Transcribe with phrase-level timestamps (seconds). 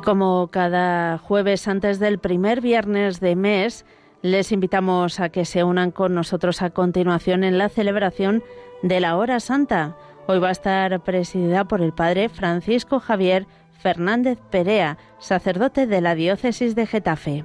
[0.00, 3.84] Y como cada jueves antes del primer viernes de mes,
[4.22, 8.42] les invitamos a que se unan con nosotros a continuación en la celebración
[8.82, 9.98] de la Hora Santa.
[10.26, 13.46] Hoy va a estar presidida por el Padre Francisco Javier
[13.78, 17.44] Fernández Perea, sacerdote de la Diócesis de Getafe.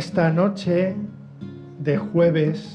[0.00, 0.96] Esta noche
[1.78, 2.74] de jueves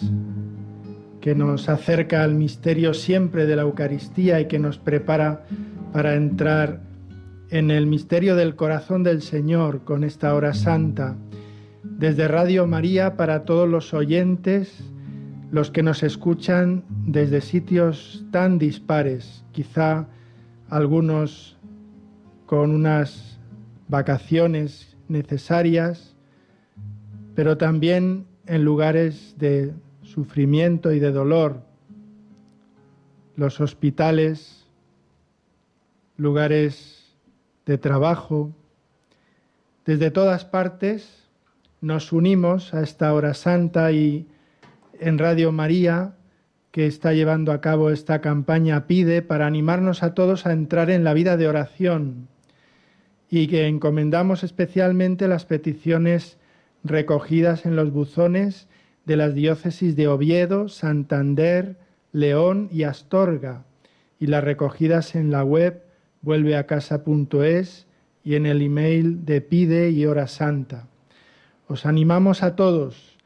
[1.21, 5.43] que nos acerca al misterio siempre de la Eucaristía y que nos prepara
[5.91, 6.81] para entrar
[7.49, 11.15] en el misterio del corazón del Señor con esta hora santa.
[11.81, 14.83] Desde Radio María para todos los oyentes,
[15.49, 20.05] los que nos escuchan desde sitios tan dispares, quizá
[20.69, 21.57] algunos
[22.45, 23.39] con unas
[23.87, 26.14] vacaciones necesarias,
[27.35, 31.61] pero también en lugares de sufrimiento y de dolor,
[33.35, 34.65] los hospitales,
[36.15, 37.17] lugares
[37.65, 38.55] de trabajo.
[39.85, 41.27] Desde todas partes
[41.81, 44.27] nos unimos a esta hora santa y
[44.99, 46.15] en Radio María,
[46.71, 51.03] que está llevando a cabo esta campaña, pide para animarnos a todos a entrar en
[51.03, 52.27] la vida de oración
[53.29, 56.37] y que encomendamos especialmente las peticiones
[56.85, 58.67] recogidas en los buzones
[59.05, 61.77] de las diócesis de Oviedo, Santander,
[62.11, 63.65] León y Astorga,
[64.19, 65.83] y las recogidas en la web
[66.21, 67.87] vuelveacasa.es
[68.23, 70.87] y en el email de Pide y Hora Santa.
[71.67, 73.17] Os animamos a todos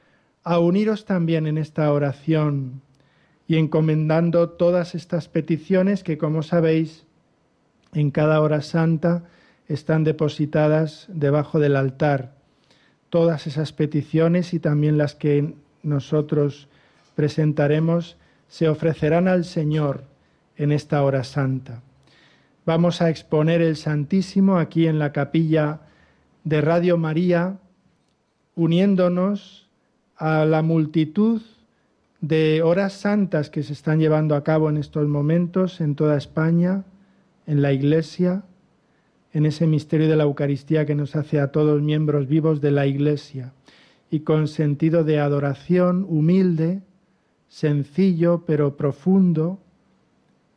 [0.43, 2.81] a uniros también en esta oración
[3.45, 7.05] y encomendando todas estas peticiones que, como sabéis,
[7.93, 9.25] en cada hora santa
[9.67, 12.38] están depositadas debajo del altar
[13.09, 16.67] todas esas peticiones y también las que nosotros
[17.15, 20.03] presentaremos se ofrecerán al Señor
[20.57, 21.81] en esta hora santa.
[22.65, 25.81] Vamos a exponer el Santísimo aquí en la capilla
[26.43, 27.57] de Radio María,
[28.55, 29.69] uniéndonos
[30.15, 31.41] a la multitud
[32.21, 36.83] de horas santas que se están llevando a cabo en estos momentos en toda España,
[37.47, 38.43] en la Iglesia,
[39.33, 42.87] en ese misterio de la Eucaristía que nos hace a todos miembros vivos de la
[42.87, 43.53] Iglesia
[44.09, 46.81] y con sentido de adoración humilde,
[47.47, 49.59] sencillo pero profundo,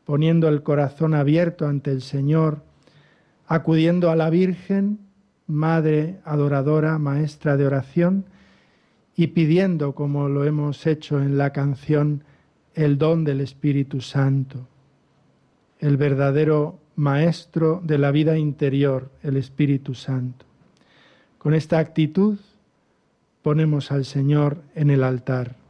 [0.04, 2.62] poniendo el corazón abierto ante el Señor,
[3.46, 4.98] acudiendo a la Virgen,
[5.46, 8.24] Madre adoradora, Maestra de oración,
[9.14, 12.24] y pidiendo, como lo hemos hecho en la canción,
[12.74, 14.66] el don del Espíritu Santo,
[15.78, 20.44] el verdadero Maestro de la vida interior, el Espíritu Santo.
[21.38, 22.38] Con esta actitud
[23.42, 25.61] ponemos al Señor en el altar.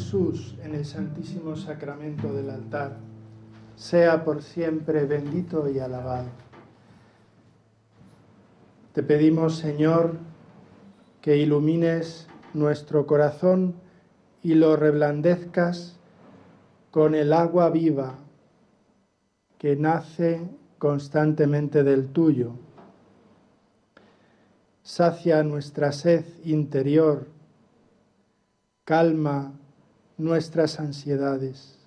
[0.00, 2.96] Jesús en el santísimo sacramento del altar.
[3.76, 6.30] Sea por siempre bendito y alabado.
[8.94, 10.16] Te pedimos, Señor,
[11.20, 13.74] que ilumines nuestro corazón
[14.42, 15.98] y lo reblandezcas
[16.90, 18.14] con el agua viva
[19.58, 20.40] que nace
[20.78, 22.52] constantemente del tuyo.
[24.82, 27.26] Sacia nuestra sed interior
[28.84, 29.59] calma
[30.20, 31.78] nuestras ansiedades,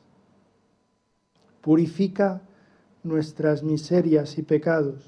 [1.61, 2.41] purifica
[3.03, 5.03] nuestras miserias y pecados,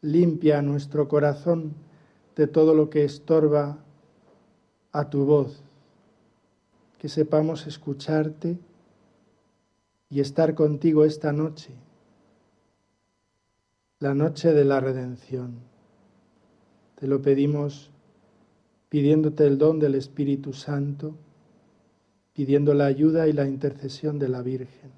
[0.00, 1.74] limpia nuestro corazón
[2.36, 3.78] de todo lo que estorba
[4.92, 5.60] a tu voz,
[6.98, 8.58] que sepamos escucharte
[10.08, 11.74] y estar contigo esta noche,
[13.98, 15.58] la noche de la redención.
[16.94, 17.90] Te lo pedimos
[18.88, 21.16] pidiéndote el don del Espíritu Santo,
[22.34, 24.90] pidiendo la ayuda y la intercesión de la Virgen.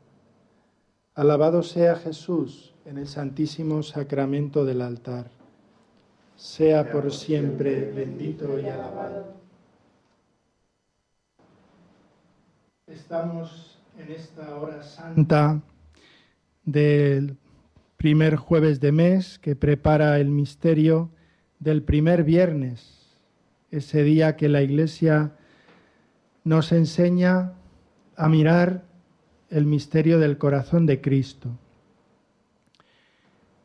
[1.14, 5.30] Alabado sea Jesús en el santísimo sacramento del altar.
[6.36, 9.34] Sea por siempre bendito y alabado.
[12.86, 15.60] Estamos en esta hora santa
[16.64, 17.36] del
[17.96, 21.10] primer jueves de mes que prepara el misterio
[21.58, 22.96] del primer viernes
[23.70, 25.32] ese día que la Iglesia
[26.46, 27.54] nos enseña
[28.16, 28.84] a mirar
[29.50, 31.58] el misterio del corazón de Cristo.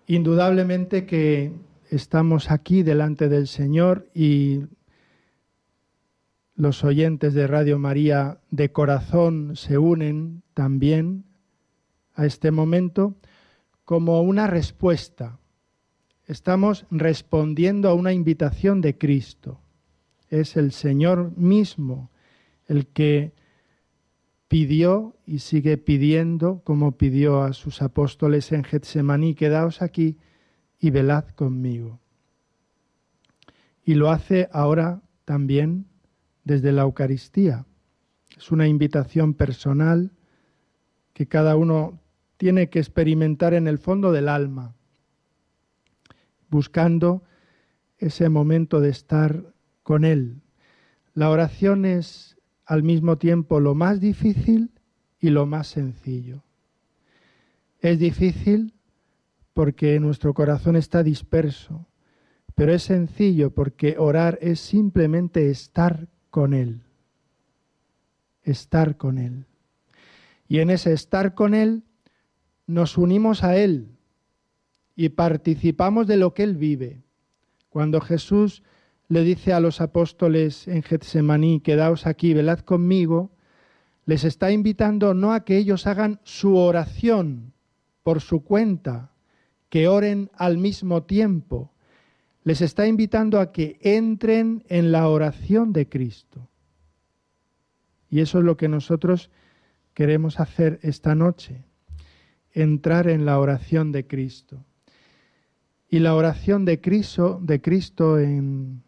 [0.07, 1.53] Indudablemente que
[1.91, 4.63] estamos aquí delante del Señor y
[6.55, 11.25] los oyentes de Radio María de corazón se unen también
[12.15, 13.15] a este momento
[13.85, 15.37] como una respuesta.
[16.25, 19.61] Estamos respondiendo a una invitación de Cristo
[20.31, 22.09] es el Señor mismo
[22.71, 23.33] el que
[24.47, 30.17] pidió y sigue pidiendo, como pidió a sus apóstoles en Getsemaní, quedaos aquí
[30.79, 31.99] y velad conmigo.
[33.83, 35.85] Y lo hace ahora también
[36.45, 37.65] desde la Eucaristía.
[38.37, 40.13] Es una invitación personal
[41.11, 41.99] que cada uno
[42.37, 44.75] tiene que experimentar en el fondo del alma,
[46.49, 47.21] buscando
[47.97, 50.41] ese momento de estar con Él.
[51.13, 52.30] La oración es
[52.71, 54.71] al mismo tiempo lo más difícil
[55.19, 56.41] y lo más sencillo.
[57.81, 58.73] Es difícil
[59.51, 61.85] porque nuestro corazón está disperso,
[62.55, 66.79] pero es sencillo porque orar es simplemente estar con Él.
[68.41, 69.47] Estar con Él.
[70.47, 71.83] Y en ese estar con Él
[72.67, 73.89] nos unimos a Él
[74.95, 77.01] y participamos de lo que Él vive.
[77.67, 78.63] Cuando Jesús
[79.11, 83.29] le dice a los apóstoles en Getsemaní, quedaos aquí, velad conmigo,
[84.05, 87.51] les está invitando no a que ellos hagan su oración
[88.03, 89.11] por su cuenta,
[89.67, 91.73] que oren al mismo tiempo,
[92.45, 96.47] les está invitando a que entren en la oración de Cristo.
[98.09, 99.29] Y eso es lo que nosotros
[99.93, 101.65] queremos hacer esta noche,
[102.53, 104.63] entrar en la oración de Cristo.
[105.89, 108.83] Y la oración de Cristo, de Cristo en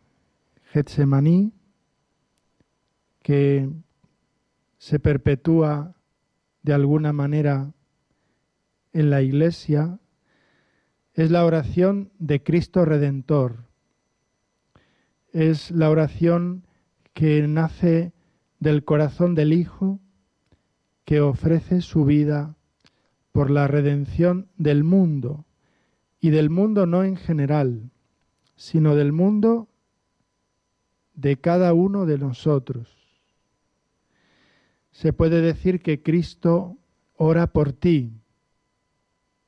[0.73, 1.53] Getsemaní,
[3.21, 3.69] que
[4.79, 5.95] se perpetúa
[6.63, 7.73] de alguna manera
[8.91, 9.99] en la iglesia,
[11.13, 13.65] es la oración de Cristo Redentor.
[15.31, 16.65] Es la oración
[17.13, 18.11] que nace
[18.59, 19.99] del corazón del Hijo
[21.05, 22.55] que ofrece su vida
[23.31, 25.45] por la redención del mundo,
[26.19, 27.91] y del mundo no en general,
[28.55, 29.67] sino del mundo
[31.13, 32.89] de cada uno de nosotros.
[34.91, 36.77] Se puede decir que Cristo
[37.15, 38.11] ora por ti,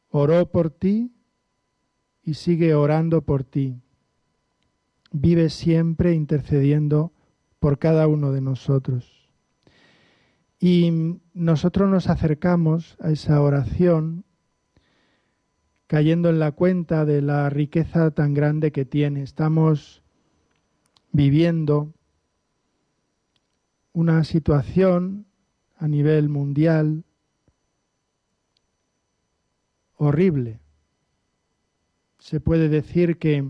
[0.09, 1.11] oró por ti
[2.23, 3.79] y sigue orando por ti.
[5.11, 7.13] Vive siempre intercediendo
[7.59, 9.29] por cada uno de nosotros.
[10.59, 14.25] Y nosotros nos acercamos a esa oración
[15.87, 19.21] cayendo en la cuenta de la riqueza tan grande que tiene.
[19.21, 20.04] Estamos
[21.15, 21.93] viviendo
[23.93, 25.25] una situación
[25.77, 27.05] a nivel mundial
[29.95, 30.59] horrible.
[32.19, 33.49] Se puede decir que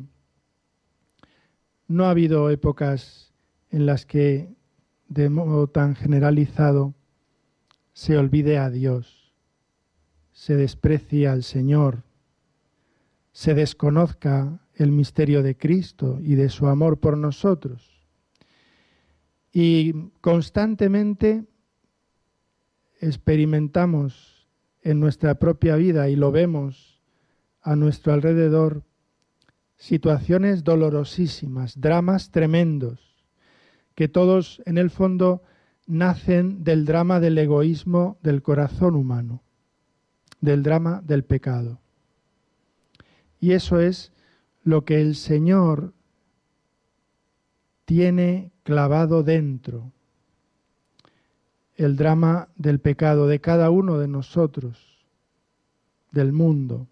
[1.87, 3.33] no ha habido épocas
[3.71, 4.53] en las que
[5.07, 6.93] de modo tan generalizado
[7.93, 9.33] se olvide a Dios,
[10.33, 12.03] se desprecie al Señor,
[13.31, 18.07] se desconozca el misterio de Cristo y de su amor por nosotros.
[19.51, 21.45] Y constantemente
[22.99, 24.47] experimentamos
[24.81, 27.01] en nuestra propia vida y lo vemos
[27.61, 28.83] a nuestro alrededor
[29.77, 33.25] situaciones dolorosísimas, dramas tremendos,
[33.93, 35.41] que todos en el fondo
[35.87, 39.43] nacen del drama del egoísmo del corazón humano,
[40.41, 41.79] del drama del pecado.
[43.39, 44.11] Y eso es
[44.65, 45.93] lo que el Señor
[47.85, 49.93] tiene clavado dentro,
[51.75, 55.05] el drama del pecado de cada uno de nosotros,
[56.11, 56.87] del mundo.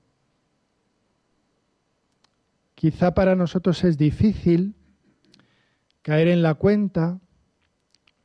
[2.75, 4.75] Quizá para nosotros es difícil
[6.03, 7.19] caer en la cuenta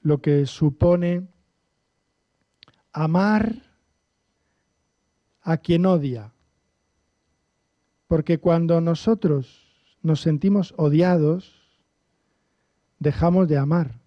[0.02, 1.26] lo que supone
[2.92, 3.62] amar
[5.40, 6.34] a quien odia.
[8.08, 9.68] Porque cuando nosotros
[10.02, 11.78] nos sentimos odiados,
[12.98, 14.00] dejamos de amar.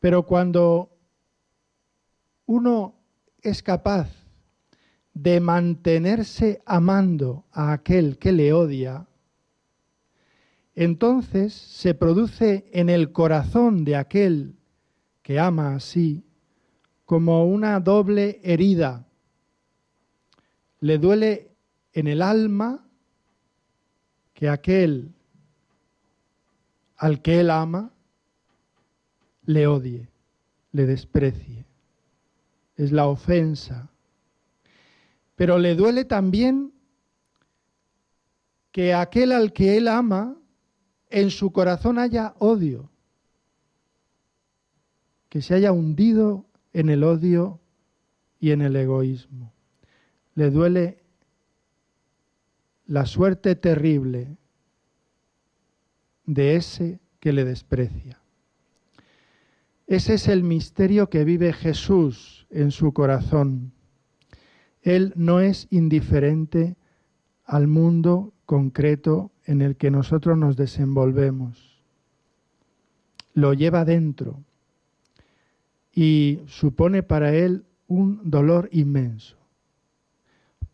[0.00, 0.90] Pero cuando
[2.46, 2.94] uno
[3.42, 4.10] es capaz
[5.14, 9.06] de mantenerse amando a aquel que le odia,
[10.74, 14.56] entonces se produce en el corazón de aquel
[15.22, 16.22] que ama así
[17.06, 19.05] como una doble herida.
[20.80, 21.50] Le duele
[21.92, 22.86] en el alma
[24.34, 25.14] que aquel
[26.96, 27.92] al que él ama
[29.44, 30.08] le odie,
[30.72, 31.64] le desprecie.
[32.76, 33.90] Es la ofensa
[35.36, 36.72] pero le duele también
[38.72, 40.36] que aquel al que él ama,
[41.08, 42.90] en su corazón haya odio,
[45.28, 47.60] que se haya hundido en el odio
[48.40, 49.52] y en el egoísmo.
[50.36, 51.02] Le duele
[52.86, 54.36] la suerte terrible
[56.26, 58.20] de ese que le desprecia.
[59.86, 63.72] Ese es el misterio que vive Jesús en su corazón.
[64.82, 66.76] Él no es indiferente
[67.44, 71.82] al mundo concreto en el que nosotros nos desenvolvemos.
[73.34, 74.42] Lo lleva dentro
[75.92, 79.36] y supone para él un dolor inmenso,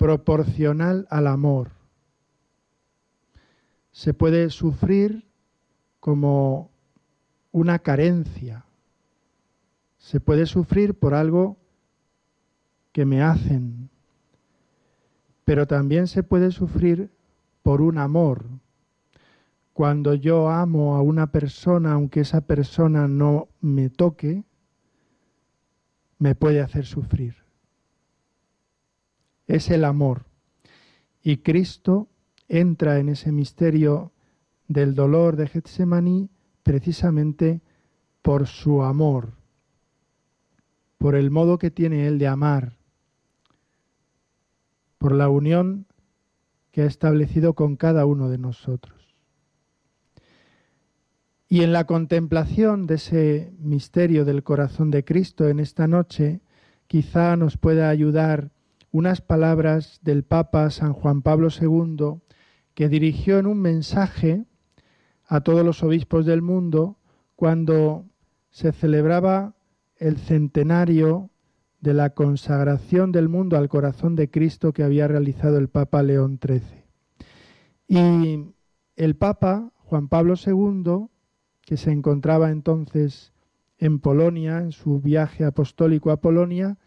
[0.02, 1.70] proporcional al amor.
[3.92, 5.30] Se puede sufrir
[6.00, 6.72] como
[7.52, 8.64] una carencia,
[9.98, 11.56] se puede sufrir por algo
[12.90, 13.90] que me hacen,
[15.44, 17.12] pero también se puede sufrir
[17.62, 18.46] por un amor.
[19.72, 24.42] Cuando yo amo a una persona, aunque esa persona no me toque,
[26.18, 27.41] me puede hacer sufrir.
[29.46, 30.24] Es el amor.
[31.22, 32.08] Y Cristo
[32.48, 34.12] entra en ese misterio
[34.68, 36.30] del dolor de Getsemaní
[36.62, 37.60] precisamente
[38.22, 39.32] por su amor,
[40.98, 42.76] por el modo que tiene Él de amar,
[44.98, 45.86] por la unión
[46.70, 49.14] que ha establecido con cada uno de nosotros.
[51.48, 56.40] Y en la contemplación de ese misterio del corazón de Cristo en esta noche,
[56.86, 58.52] quizá nos pueda ayudar
[58.92, 62.20] unas palabras del Papa San Juan Pablo II
[62.74, 64.44] que dirigió en un mensaje
[65.26, 66.98] a todos los obispos del mundo
[67.34, 68.04] cuando
[68.50, 69.54] se celebraba
[69.96, 71.30] el centenario
[71.80, 76.38] de la consagración del mundo al corazón de Cristo que había realizado el Papa León
[76.40, 76.84] XIII.
[77.88, 78.54] Y
[78.96, 81.08] el Papa Juan Pablo II
[81.62, 83.32] que se encontraba entonces
[83.78, 86.78] en Polonia, en su viaje apostólico a Polonia,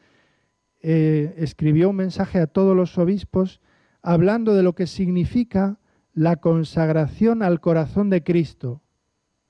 [0.81, 3.61] eh, escribió un mensaje a todos los obispos
[4.01, 5.79] hablando de lo que significa
[6.13, 8.81] la consagración al corazón de Cristo,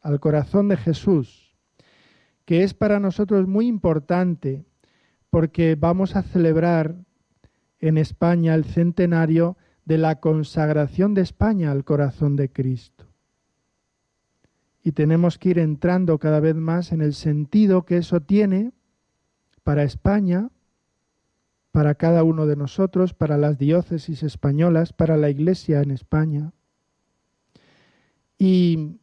[0.01, 1.55] al corazón de Jesús,
[2.45, 4.65] que es para nosotros muy importante
[5.29, 6.95] porque vamos a celebrar
[7.79, 13.05] en España el centenario de la consagración de España al corazón de Cristo.
[14.81, 18.71] Y tenemos que ir entrando cada vez más en el sentido que eso tiene
[19.63, 20.49] para España,
[21.75, 26.53] para cada uno de nosotros, para las diócesis españolas, para la Iglesia en España.
[28.37, 29.01] Y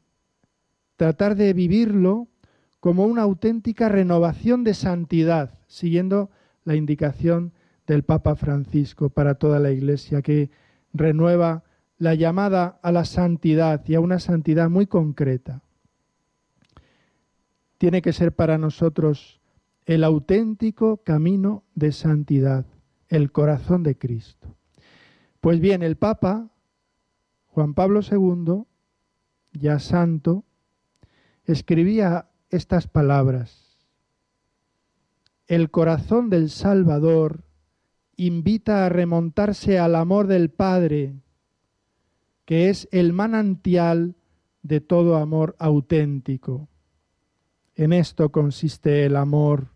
[0.97, 2.29] tratar de vivirlo
[2.81, 6.31] como una auténtica renovación de santidad, siguiendo
[6.65, 7.53] la indicación
[7.87, 10.51] del Papa Francisco para toda la Iglesia, que
[10.95, 11.65] renueva
[11.99, 15.61] la llamada a la santidad y a una santidad muy concreta
[17.77, 19.42] tiene que ser para nosotros
[19.87, 22.67] el auténtico camino de santidad,
[23.09, 24.57] el corazón de Cristo.
[25.41, 26.53] Pues bien, el Papa
[27.53, 28.65] Juan Pablo II,
[29.53, 30.45] ya santo,
[31.45, 33.79] escribía estas palabras.
[35.47, 37.45] El corazón del Salvador
[38.17, 41.15] invita a remontarse al amor del Padre,
[42.47, 44.17] que es el manantial
[44.63, 46.71] de todo amor auténtico.
[47.75, 49.72] En esto consiste el amor,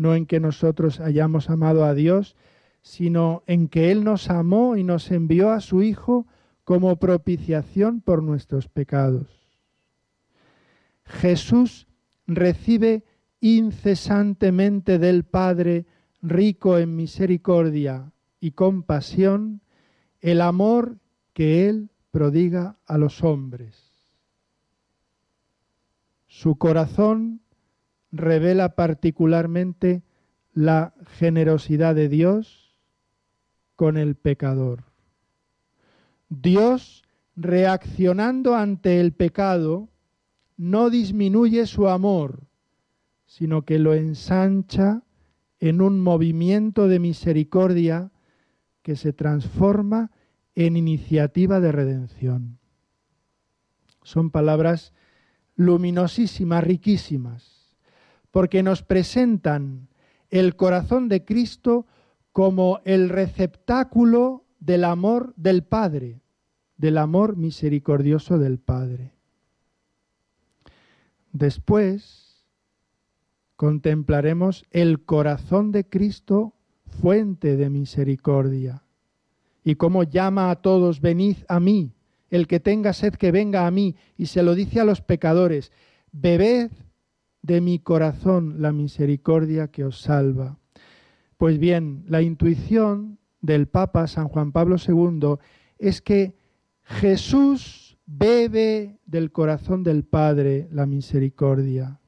[0.00, 2.34] no en que nosotros hayamos amado a Dios,
[2.80, 6.26] sino en que Él nos amó y nos envió a su Hijo
[6.64, 9.28] como propiciación por nuestros pecados.
[11.04, 11.86] Jesús
[12.26, 13.04] recibe
[13.40, 15.84] incesantemente del Padre,
[16.22, 18.10] rico en misericordia
[18.40, 19.60] y compasión,
[20.22, 20.96] el amor
[21.34, 23.92] que Él prodiga a los hombres.
[26.26, 27.42] Su corazón
[28.12, 30.02] revela particularmente
[30.52, 32.76] la generosidad de Dios
[33.76, 34.84] con el pecador.
[36.28, 37.02] Dios,
[37.36, 39.88] reaccionando ante el pecado,
[40.56, 42.46] no disminuye su amor,
[43.26, 45.02] sino que lo ensancha
[45.60, 48.10] en un movimiento de misericordia
[48.82, 50.10] que se transforma
[50.54, 52.58] en iniciativa de redención.
[54.02, 54.92] Son palabras
[55.54, 57.59] luminosísimas, riquísimas,
[58.30, 59.88] porque nos presentan
[60.30, 61.86] el corazón de Cristo
[62.32, 66.20] como el receptáculo del amor del Padre,
[66.76, 69.12] del amor misericordioso del Padre.
[71.32, 72.44] Después
[73.56, 76.54] contemplaremos el corazón de Cristo,
[76.86, 78.84] fuente de misericordia,
[79.62, 81.92] y cómo llama a todos, venid a mí,
[82.30, 85.72] el que tenga sed que venga a mí, y se lo dice a los pecadores,
[86.12, 86.70] bebed
[87.42, 90.58] de mi corazón la misericordia que os salva.
[91.36, 95.36] Pues bien, la intuición del Papa San Juan Pablo II
[95.78, 96.34] es que
[96.82, 102.00] Jesús bebe del corazón del Padre la misericordia.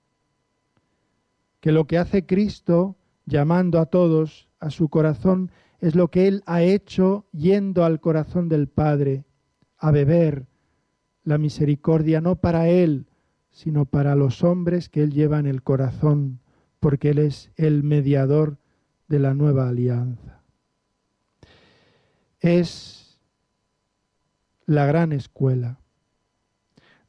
[1.61, 6.43] que lo que hace Cristo llamando a todos a su corazón es lo que Él
[6.47, 9.25] ha hecho yendo al corazón del Padre
[9.79, 10.47] a beber
[11.23, 13.07] la misericordia no para Él,
[13.53, 16.41] sino para los hombres que Él lleva en el corazón,
[16.81, 18.59] porque Él es el mediador
[19.09, 20.43] de la nueva alianza.
[22.41, 23.21] Es
[24.67, 25.79] la gran escuela.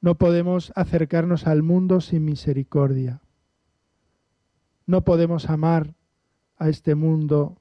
[0.02, 3.22] No podemos acercarnos al mundo sin misericordia.
[4.86, 5.96] No podemos amar
[6.58, 7.58] a este mundo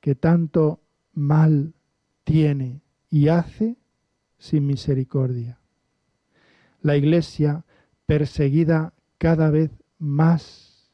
[0.00, 0.80] que tanto
[1.12, 1.74] mal
[2.22, 3.76] tiene y hace
[4.38, 5.58] sin misericordia.
[6.80, 7.64] La Iglesia
[8.06, 10.90] perseguida cada vez más,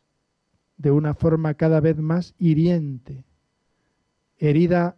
[0.76, 3.24] de una forma cada vez más hiriente,
[4.38, 4.96] herida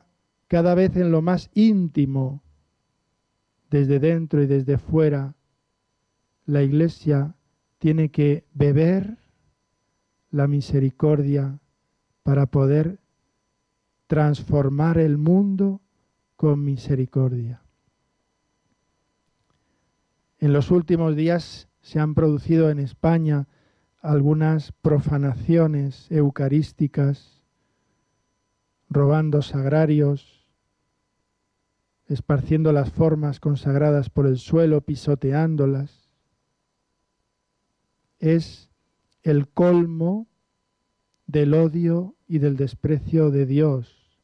[0.48, 2.42] cada vez en lo más íntimo,
[3.70, 5.34] desde dentro y desde fuera,
[6.44, 7.34] la Iglesia
[7.78, 9.16] tiene que beber
[10.30, 11.60] la misericordia
[12.22, 12.98] para poder
[14.08, 15.80] transformar el mundo
[16.36, 17.62] con misericordia.
[20.40, 23.48] En los últimos días se han producido en España
[24.00, 27.44] algunas profanaciones eucarísticas,
[28.88, 30.46] robando sagrarios,
[32.06, 36.10] esparciendo las formas consagradas por el suelo, pisoteándolas.
[38.18, 38.70] Es
[39.22, 40.26] el colmo
[41.26, 44.18] del odio y del desprecio de Dios,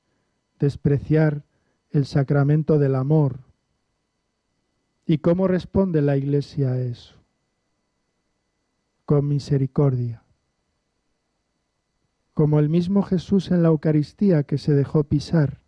[0.59, 1.45] despreciar
[1.91, 3.47] el sacramento del amor,
[5.09, 7.16] ¿Y cómo responde la iglesia a eso?
[9.07, 10.25] Con misericordia.
[12.35, 15.61] Como el mismo Jesús en la Eucaristía que se dejó pisar,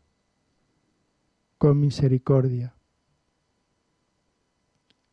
[1.56, 2.74] con misericordia.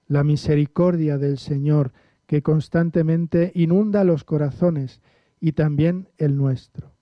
[0.07, 1.93] La misericordia del Señor
[2.25, 5.01] que constantemente inunda los corazones
[5.39, 6.95] y también el nuestro.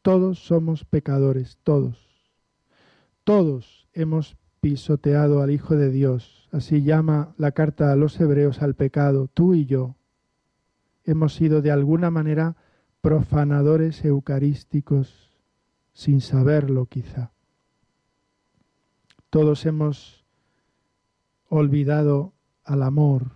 [0.00, 2.32] Todos somos pecadores, todos.
[3.24, 6.35] Todos hemos pisoteado al Hijo de Dios.
[6.52, 9.28] Así llama la carta a los hebreos al pecado.
[9.32, 9.96] Tú y yo
[11.04, 12.56] hemos sido de alguna manera
[13.00, 15.30] profanadores eucarísticos
[15.92, 17.30] sin saberlo quizá.
[19.30, 20.24] Todos hemos
[21.48, 22.32] olvidado
[22.64, 23.30] al amor,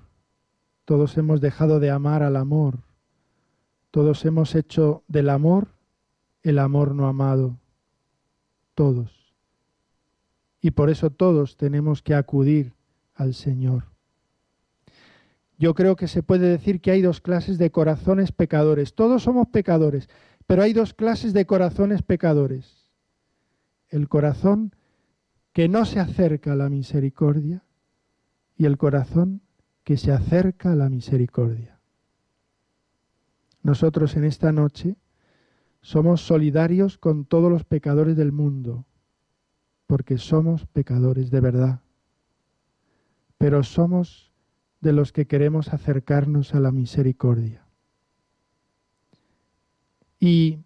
[0.85, 2.81] todos hemos dejado de amar al amor,
[3.91, 5.69] todos hemos hecho del amor
[6.43, 7.59] el amor no amado,
[8.75, 9.35] todos
[10.61, 12.75] y por eso todos tenemos que acudir
[13.21, 13.85] al Señor.
[15.59, 18.95] Yo creo que se puede decir que hay dos clases de corazones pecadores.
[18.95, 20.09] Todos somos pecadores,
[20.47, 22.91] pero hay dos clases de corazones pecadores.
[23.91, 24.75] El corazón
[25.53, 27.63] que no se acerca a la misericordia
[28.57, 29.43] y el corazón
[29.85, 31.79] que se acerca a la misericordia.
[33.63, 34.97] Nosotros en esta noche
[35.83, 38.87] somos solidarios con todos los pecadores del mundo,
[39.87, 41.81] porque somos pecadores de verdad,
[43.41, 44.31] pero somos
[44.83, 47.65] de los que queremos acercarnos a la misericordia.
[50.19, 50.59] Y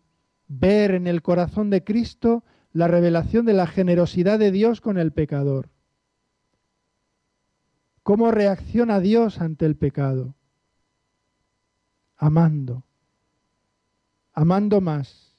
[0.48, 5.12] ver en el corazón de Cristo la revelación de la generosidad de Dios con el
[5.12, 5.70] pecador.
[8.02, 10.34] ¿Cómo reacciona Dios ante el pecado?
[12.16, 12.82] Amando,
[14.32, 15.32] amando más.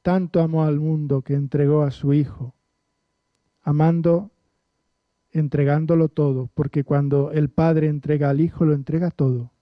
[0.00, 2.56] Tanto amó al mundo que entregó a su Hijo
[3.66, 4.30] amando,
[5.38, 9.52] entregándolo todo, porque cuando el Padre entrega al Hijo, lo entrega todo,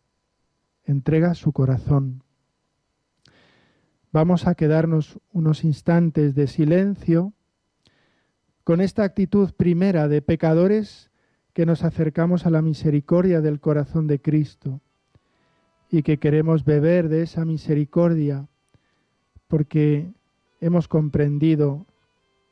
[0.85, 2.23] entrega su corazón.
[4.13, 7.33] Vamos a quedarnos unos instantes de silencio
[8.63, 11.11] con esta actitud primera de pecadores
[11.53, 14.81] que nos acercamos a la misericordia del corazón de Cristo
[15.91, 18.47] y que queremos beber de esa misericordia
[19.49, 20.13] porque
[20.61, 21.87] hemos comprendido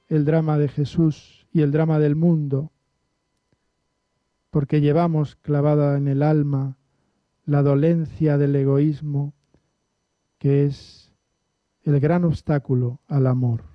[0.08, 2.72] el drama de Jesús y el drama del mundo,
[4.53, 6.77] porque llevamos clavada en el alma
[7.47, 9.33] la dolencia del egoísmo,
[10.37, 11.11] que es
[11.85, 13.71] el gran obstáculo al amor.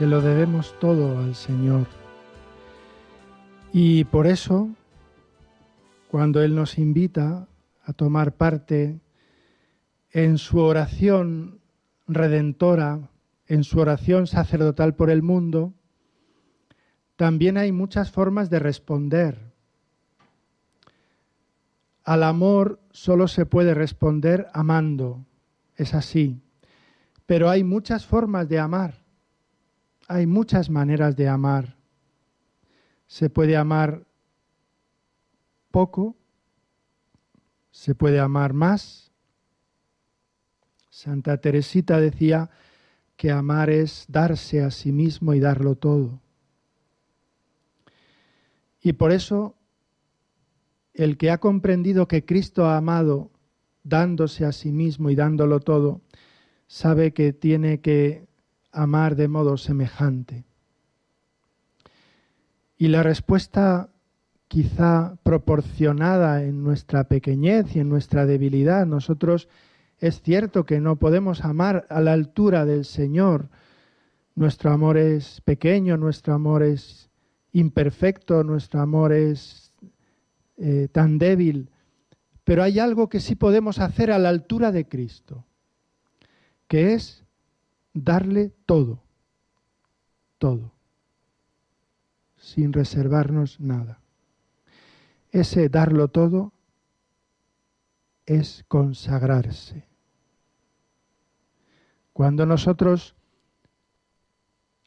[0.00, 1.86] Se lo debemos todo al Señor.
[3.70, 4.70] Y por eso,
[6.10, 7.48] cuando Él nos invita
[7.84, 8.98] a tomar parte
[10.10, 11.60] en su oración
[12.08, 13.10] redentora,
[13.46, 15.74] en su oración sacerdotal por el mundo,
[17.16, 19.52] también hay muchas formas de responder.
[22.04, 25.26] Al amor solo se puede responder amando,
[25.76, 26.40] es así,
[27.26, 28.99] pero hay muchas formas de amar.
[30.12, 31.76] Hay muchas maneras de amar.
[33.06, 34.08] Se puede amar
[35.70, 36.16] poco,
[37.70, 39.12] se puede amar más.
[40.88, 42.50] Santa Teresita decía
[43.16, 46.20] que amar es darse a sí mismo y darlo todo.
[48.82, 49.54] Y por eso
[50.92, 53.30] el que ha comprendido que Cristo ha amado
[53.84, 56.00] dándose a sí mismo y dándolo todo,
[56.66, 58.28] sabe que tiene que
[58.72, 60.44] amar de modo semejante?
[62.76, 63.90] Y la respuesta
[64.48, 69.48] quizá proporcionada en nuestra pequeñez y en nuestra debilidad, nosotros
[69.98, 73.48] es cierto que no podemos amar a la altura del Señor.
[74.34, 77.10] Nuestro amor es pequeño, nuestro amor es
[77.52, 79.72] imperfecto, nuestro amor es
[80.56, 81.70] eh, tan débil,
[82.44, 85.44] pero hay algo que sí podemos hacer a la altura de Cristo,
[86.66, 87.24] que es
[87.92, 89.02] darle todo,
[90.38, 90.72] todo,
[92.36, 94.00] sin reservarnos nada.
[95.30, 96.52] Ese darlo todo
[98.26, 99.86] es consagrarse.
[102.12, 103.16] Cuando nosotros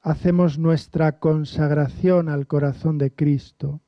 [0.02, 3.82] hacemos nuestra consagración al corazón de Cristo,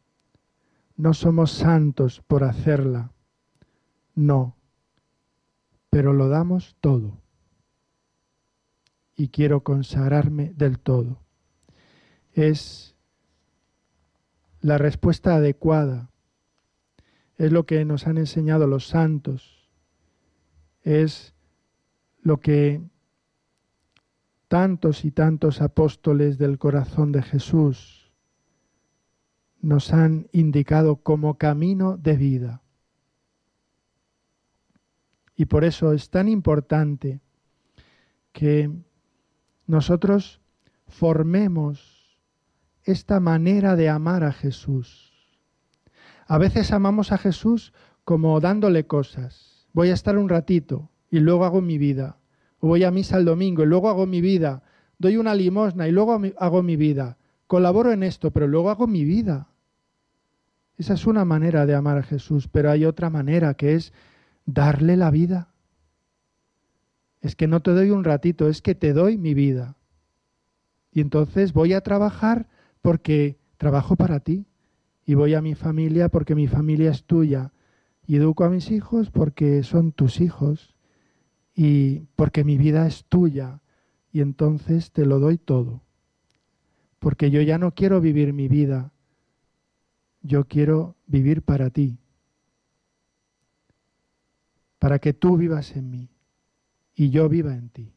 [0.96, 3.12] no somos santos por hacerla,
[4.16, 4.56] no,
[5.90, 7.25] pero lo damos todo
[9.16, 11.22] y quiero consagrarme del todo.
[12.34, 12.96] Es
[14.62, 16.10] la respuesta adecuada,
[17.38, 19.70] es lo que nos han enseñado los santos,
[20.82, 21.34] es
[22.22, 22.82] lo que
[24.48, 28.12] tantos y tantos apóstoles del corazón de Jesús
[29.62, 32.62] nos han indicado como camino de vida.
[35.36, 37.20] Y por eso es tan importante
[38.32, 38.72] que
[39.68, 40.42] nosotros
[40.88, 42.20] formemos
[42.84, 45.14] esta manera de amar a Jesús.
[46.28, 47.74] A veces amamos a Jesús
[48.04, 49.68] como dándole cosas.
[49.74, 52.18] Voy a estar un ratito y luego hago mi vida.
[52.60, 54.64] O voy a misa el domingo y luego hago mi vida.
[55.00, 57.18] Doy una limosna y luego hago mi vida.
[57.48, 59.50] Colaboro en esto, pero luego hago mi vida.
[60.78, 63.94] Esa es una manera de amar a Jesús, pero hay otra manera que es
[64.46, 65.55] darle la vida
[67.26, 69.78] es que no te doy un ratito, es que te doy mi vida.
[70.92, 72.48] Y entonces voy a trabajar
[72.84, 74.46] porque trabajo para ti.
[75.08, 77.52] Y voy a mi familia porque mi familia es tuya.
[78.06, 80.76] Y educo a mis hijos porque son tus hijos.
[81.56, 83.60] Y porque mi vida es tuya.
[84.12, 85.82] Y entonces te lo doy todo.
[87.00, 88.94] Porque yo ya no quiero vivir mi vida.
[90.22, 91.98] Yo quiero vivir para ti.
[94.78, 96.15] Para que tú vivas en mí
[96.96, 97.94] y yo viva en ti.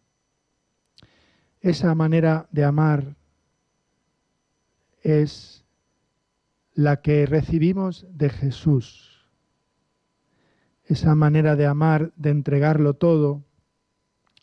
[1.61, 3.17] Esa manera de amar
[5.03, 5.65] es
[6.75, 9.27] la que recibimos de Jesús.
[10.85, 13.45] Esa manera de amar, de entregarlo todo,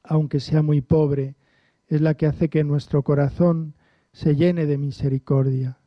[0.03, 1.35] aunque sea muy pobre,
[1.87, 3.75] es la que hace que nuestro corazón
[4.11, 5.77] se llene de misericordia,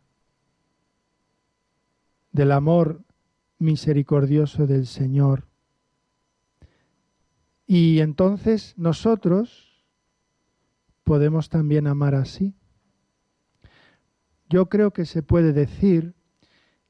[2.33, 3.04] del amor
[3.59, 5.47] misericordioso del Señor.
[7.70, 9.85] Y entonces nosotros
[11.04, 12.54] podemos también amar así.
[14.48, 16.14] Yo creo que se puede decir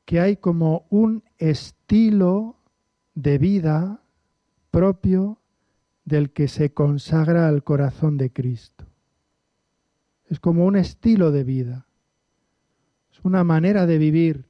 [0.04, 2.60] que hay como un estilo
[3.16, 4.04] de vida
[4.70, 5.40] propio
[6.04, 8.86] del que se consagra al corazón de Cristo.
[10.26, 11.88] Es como un estilo de vida.
[13.10, 14.44] Es una manera de vivir.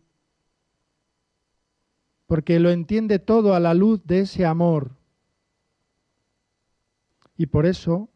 [2.26, 4.97] Porque lo entiende todo a la luz de ese amor
[7.38, 8.10] y por eso,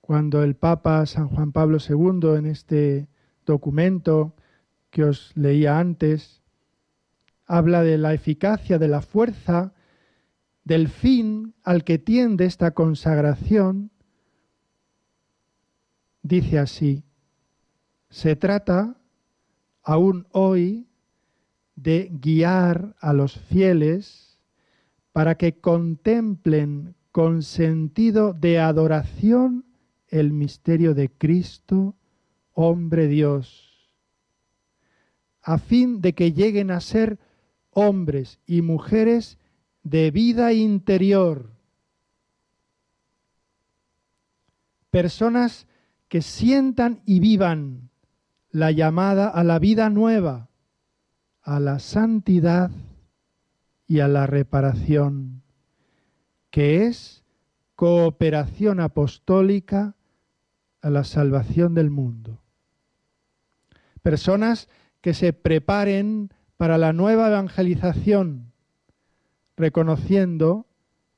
[0.00, 3.08] cuando el Papa San Juan Pablo II en este
[3.46, 4.34] documento
[4.90, 6.42] que os leía antes,
[7.46, 9.72] habla de la eficacia, de la fuerza,
[10.64, 13.92] del fin al que tiende esta consagración,
[16.22, 17.04] dice así,
[18.08, 18.96] se trata
[19.84, 20.88] aún hoy
[21.76, 24.40] de guiar a los fieles
[25.12, 29.64] para que contemplen con sentido de adoración
[30.08, 31.96] el misterio de Cristo,
[32.52, 33.90] hombre Dios,
[35.42, 37.18] a fin de que lleguen a ser
[37.70, 39.38] hombres y mujeres
[39.82, 41.50] de vida interior,
[44.90, 45.66] personas
[46.08, 47.90] que sientan y vivan
[48.50, 50.48] la llamada a la vida nueva,
[51.42, 52.70] a la santidad
[53.86, 55.39] y a la reparación
[56.50, 57.24] que es
[57.76, 59.96] cooperación apostólica
[60.82, 62.42] a la salvación del mundo.
[64.02, 64.68] Personas
[65.00, 68.52] que se preparen para la nueva evangelización,
[69.56, 70.66] reconociendo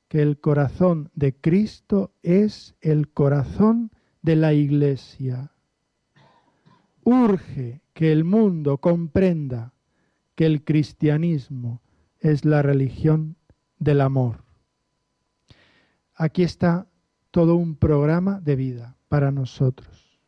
[0.07, 3.91] que el corazón de Cristo es el corazón
[4.21, 5.51] de la Iglesia.
[7.03, 9.73] Urge que el mundo comprenda
[10.35, 11.81] que el cristianismo
[12.19, 13.35] es la religión
[13.79, 14.43] del amor.
[16.23, 16.87] Aquí está
[17.31, 20.21] todo un programa de vida para nosotros.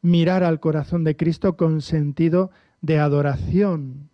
[0.00, 2.50] Mirar al corazón de Cristo con sentido
[2.80, 4.10] de adoración,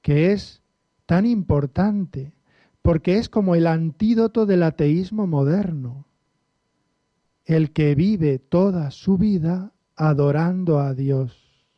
[0.00, 0.62] que es
[1.04, 2.32] tan importante,
[2.80, 6.06] porque es como el antídoto del ateísmo moderno,
[7.44, 11.68] el que vive toda su vida adorando a Dios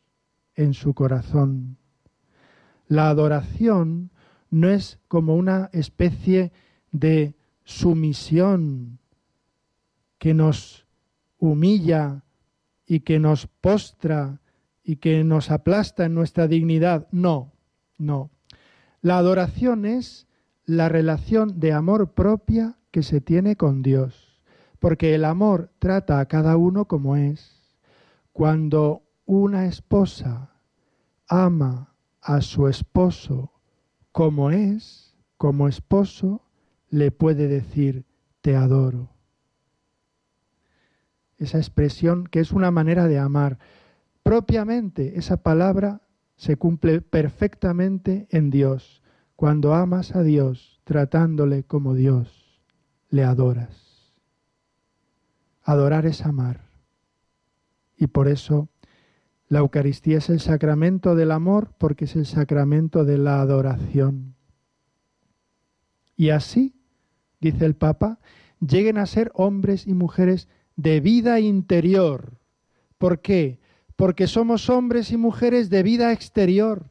[0.54, 1.76] en su corazón.
[2.86, 4.12] La adoración
[4.48, 6.52] no es como una especie
[6.92, 7.34] de
[7.64, 8.98] sumisión
[10.18, 10.86] que nos
[11.38, 12.24] humilla
[12.86, 14.40] y que nos postra
[14.82, 17.08] y que nos aplasta en nuestra dignidad.
[17.10, 17.52] No,
[17.98, 18.30] no.
[19.00, 20.26] La adoración es
[20.66, 24.40] la relación de amor propia que se tiene con Dios,
[24.78, 27.76] porque el amor trata a cada uno como es.
[28.32, 30.50] Cuando una esposa
[31.28, 33.52] ama a su esposo
[34.12, 36.43] como es, como esposo,
[36.94, 38.04] le puede decir,
[38.40, 39.10] te adoro.
[41.38, 43.58] Esa expresión que es una manera de amar.
[44.22, 46.02] Propiamente esa palabra
[46.36, 49.02] se cumple perfectamente en Dios.
[49.34, 52.62] Cuando amas a Dios tratándole como Dios,
[53.10, 54.14] le adoras.
[55.64, 56.60] Adorar es amar.
[57.96, 58.68] Y por eso
[59.48, 64.36] la Eucaristía es el sacramento del amor porque es el sacramento de la adoración.
[66.16, 66.73] Y así
[67.52, 68.18] dice el Papa,
[68.60, 72.38] lleguen a ser hombres y mujeres de vida interior.
[72.98, 73.58] ¿Por qué?
[73.96, 76.90] Porque somos hombres y mujeres de vida exterior.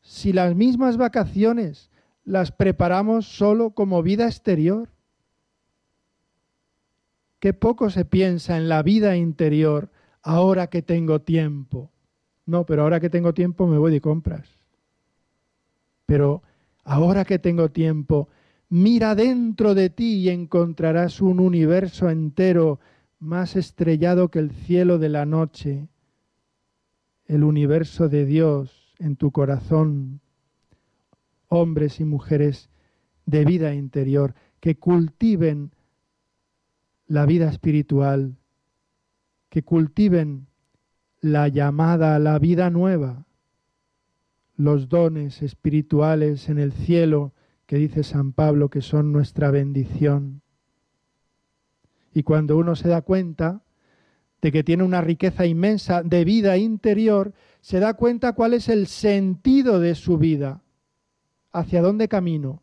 [0.00, 1.90] Si las mismas vacaciones
[2.24, 4.88] las preparamos solo como vida exterior,
[7.38, 9.90] qué poco se piensa en la vida interior
[10.22, 11.90] ahora que tengo tiempo.
[12.46, 14.48] No, pero ahora que tengo tiempo me voy de compras.
[16.06, 16.42] Pero
[16.84, 18.28] ahora que tengo tiempo
[18.76, 22.80] Mira dentro de ti y encontrarás un universo entero
[23.20, 25.86] más estrellado que el cielo de la noche,
[27.26, 30.20] el universo de Dios en tu corazón,
[31.46, 32.68] hombres y mujeres
[33.26, 35.70] de vida interior, que cultiven
[37.06, 38.34] la vida espiritual,
[39.50, 40.48] que cultiven
[41.20, 43.24] la llamada a la vida nueva,
[44.56, 47.34] los dones espirituales en el cielo
[47.74, 50.42] que dice San Pablo que son nuestra bendición.
[52.12, 53.64] Y cuando uno se da cuenta
[54.40, 58.86] de que tiene una riqueza inmensa de vida interior, se da cuenta cuál es el
[58.86, 60.62] sentido de su vida,
[61.50, 62.62] hacia dónde camino,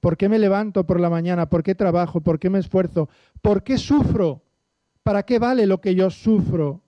[0.00, 3.08] por qué me levanto por la mañana, por qué trabajo, por qué me esfuerzo,
[3.40, 4.42] por qué sufro,
[5.04, 6.82] para qué vale lo que yo sufro,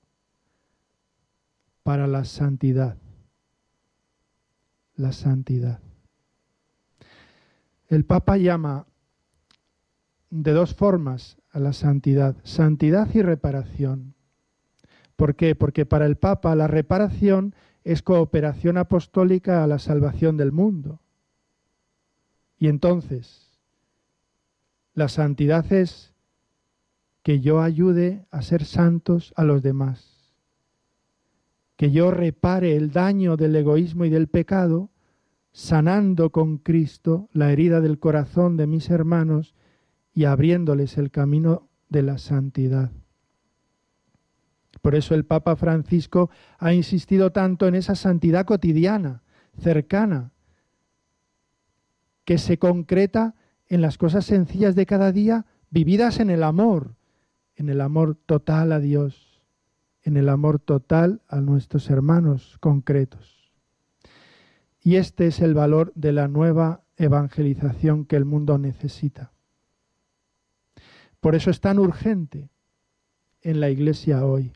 [1.84, 2.96] para la santidad.
[4.96, 5.78] La santidad.
[7.90, 8.86] El Papa llama
[10.30, 14.14] de dos formas a la santidad, santidad y reparación.
[15.16, 15.54] ¿Por qué?
[15.54, 21.00] Porque para el Papa la reparación es cooperación apostólica a la salvación del mundo.
[22.58, 23.58] Y entonces,
[24.94, 26.14] la santidad es
[27.22, 30.20] que yo ayude a ser santos a los demás
[31.80, 34.90] que yo repare el daño del egoísmo y del pecado,
[35.52, 39.54] sanando con Cristo la herida del corazón de mis hermanos
[40.12, 42.90] y abriéndoles el camino de la santidad.
[44.82, 49.22] Por eso el Papa Francisco ha insistido tanto en esa santidad cotidiana,
[49.58, 50.32] cercana,
[52.24, 53.34] que se concreta
[53.68, 56.94] en las cosas sencillas de cada día, vividas en el amor,
[57.56, 59.30] en el amor total a Dios
[60.02, 63.39] en el amor total a nuestros hermanos concretos.
[64.82, 69.32] Y este es el valor de la nueva evangelización que el mundo necesita.
[71.20, 72.50] Por eso es tan urgente
[73.42, 74.52] en la iglesia hoy.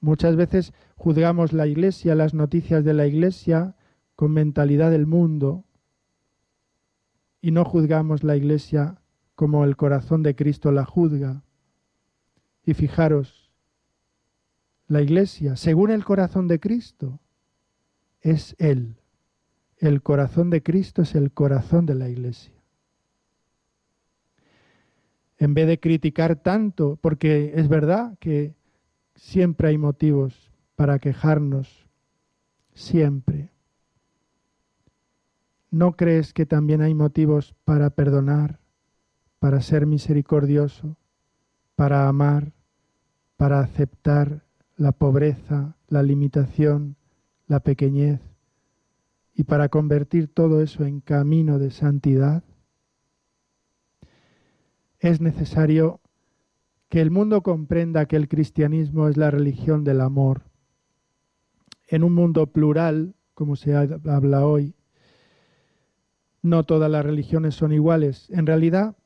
[0.00, 3.76] Muchas veces juzgamos la iglesia, las noticias de la iglesia,
[4.16, 5.64] con mentalidad del mundo
[7.40, 9.02] y no juzgamos la iglesia
[9.34, 11.42] como el corazón de Cristo la juzga.
[12.64, 13.50] Y fijaros,
[14.86, 17.20] la iglesia, según el corazón de Cristo,
[18.22, 18.96] es Él.
[19.76, 22.52] El corazón de Cristo es el corazón de la iglesia.
[25.38, 28.54] En vez de criticar tanto, porque es verdad que
[29.16, 31.88] siempre hay motivos para quejarnos,
[32.74, 33.50] siempre.
[35.70, 38.60] ¿No crees que también hay motivos para perdonar,
[39.40, 40.96] para ser misericordioso,
[41.74, 42.52] para amar,
[43.36, 44.44] para aceptar
[44.76, 46.96] la pobreza, la limitación,
[47.52, 48.20] la pequeñez,
[49.34, 52.42] y para convertir todo eso en camino de santidad,
[54.98, 56.00] es necesario
[56.88, 60.42] que el mundo comprenda que el cristianismo es la religión del amor.
[61.86, 64.74] En un mundo plural, como se habla hoy,
[66.42, 68.28] no todas las religiones son iguales.
[68.30, 68.96] En realidad,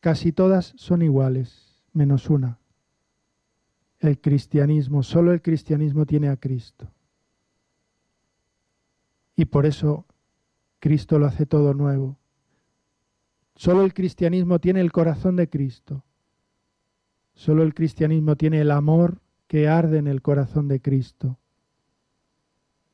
[0.00, 2.58] casi todas son iguales, menos una
[4.00, 6.90] el cristianismo, solo el cristianismo tiene a Cristo.
[9.38, 10.04] Y por eso
[10.80, 12.18] Cristo lo hace todo nuevo.
[13.54, 16.02] Solo el cristianismo tiene el corazón de Cristo.
[17.34, 21.38] Solo el cristianismo tiene el amor que arde en el corazón de Cristo.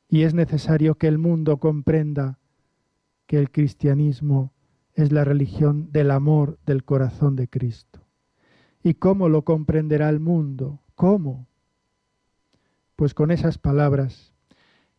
[0.07, 2.38] Y es necesario que el mundo comprenda
[3.26, 4.53] que el cristianismo
[4.92, 8.01] es la religión del amor del corazón de Cristo.
[8.82, 10.82] ¿Y cómo lo comprenderá el mundo?
[10.95, 11.47] ¿Cómo?
[12.97, 14.34] Pues con esas palabras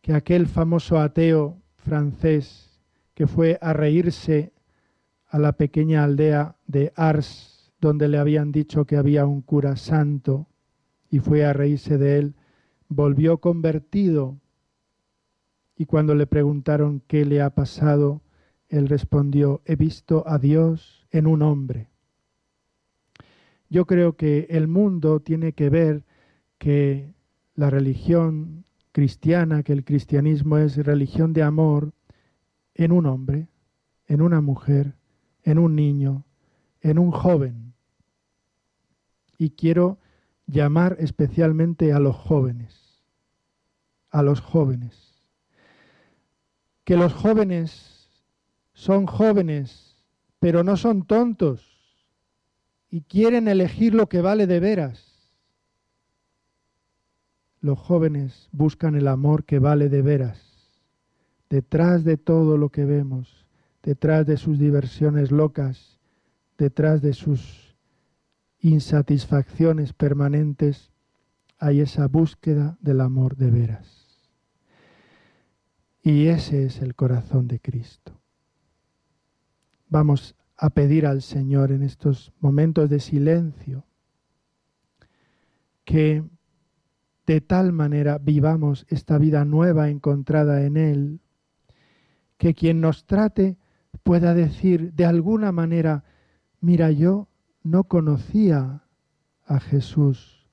[0.06, 2.78] que aquel famoso ateo francés
[3.14, 4.52] que fue a reírse
[5.26, 10.46] a la pequeña aldea de Ars, donde le habían dicho que había un cura santo,
[11.10, 12.34] y fue a reírse de él,
[12.88, 14.38] volvió convertido.
[15.76, 18.22] Y cuando le preguntaron qué le ha pasado,
[18.68, 21.88] él respondió, he visto a Dios en un hombre.
[23.68, 26.04] Yo creo que el mundo tiene que ver
[26.58, 27.12] que
[27.56, 31.92] la religión cristiana, que el cristianismo es religión de amor
[32.72, 33.46] en un hombre,
[34.06, 34.94] en una mujer,
[35.42, 36.24] en un niño,
[36.80, 37.74] en un joven.
[39.36, 39.98] Y quiero
[40.46, 43.02] llamar especialmente a los jóvenes,
[44.08, 45.22] a los jóvenes.
[46.84, 48.08] Que los jóvenes
[48.72, 50.06] son jóvenes,
[50.38, 52.00] pero no son tontos
[52.90, 55.15] y quieren elegir lo que vale de veras.
[57.66, 60.40] Los jóvenes buscan el amor que vale de veras.
[61.50, 63.44] Detrás de todo lo que vemos,
[63.82, 65.98] detrás de sus diversiones locas,
[66.58, 67.76] detrás de sus
[68.60, 70.92] insatisfacciones permanentes,
[71.58, 74.30] hay esa búsqueda del amor de veras.
[76.04, 78.12] Y ese es el corazón de Cristo.
[79.88, 83.84] Vamos a pedir al Señor en estos momentos de silencio
[85.84, 86.22] que
[87.26, 91.20] de tal manera vivamos esta vida nueva encontrada en Él,
[92.38, 93.58] que quien nos trate
[94.02, 96.04] pueda decir de alguna manera,
[96.60, 97.28] mira, yo
[97.62, 98.84] no conocía
[99.44, 100.48] a Jesús,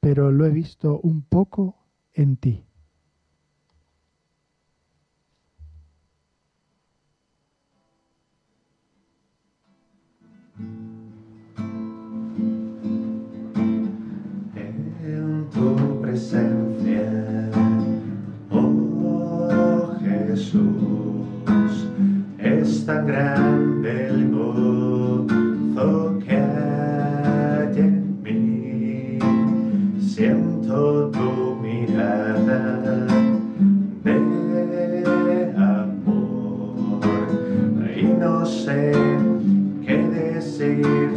[0.00, 1.76] pero lo he visto un poco
[2.14, 2.64] en ti.
[16.12, 17.08] Presencia,
[18.50, 21.88] oh Jesús,
[22.38, 29.18] es tan grande el gozo que hay en mí.
[29.98, 33.06] Siento tu mirada
[34.04, 37.00] de amor
[37.96, 38.92] y no sé
[39.86, 41.16] qué decir,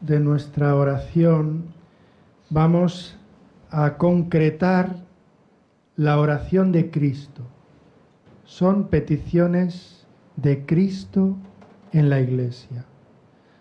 [0.00, 1.66] de nuestra oración
[2.50, 3.16] vamos
[3.70, 4.96] a concretar
[5.96, 7.42] la oración de Cristo.
[8.44, 11.36] Son peticiones de Cristo
[11.92, 12.84] en la iglesia.